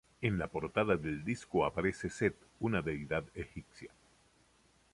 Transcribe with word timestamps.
En 0.19 0.39
la 0.39 0.47
portada 0.47 0.97
del 0.97 1.23
disco 1.23 1.63
aparece 1.63 2.09
Seth 2.09 2.35
una 2.61 2.81
deidad 2.81 3.23
egipcia. 3.35 3.91